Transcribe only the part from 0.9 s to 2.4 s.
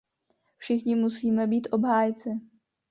musíme být obhájci.